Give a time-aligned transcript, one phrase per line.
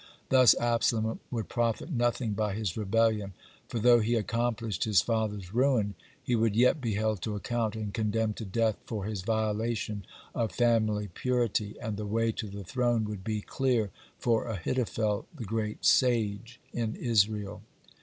[0.29, 3.33] Thus Absalom would profit nothing by his rebellion,
[3.67, 5.93] for, though he accomplished his father's ruin,
[6.23, 10.03] he would yet be held to account and condemned to death for his violation
[10.33, 15.45] of family purity, and the way to the throne would be clear for Ahithophel, the
[15.45, 17.61] great sage in Israel.